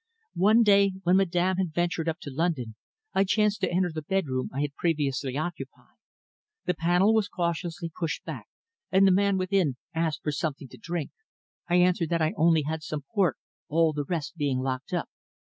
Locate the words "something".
10.31-10.67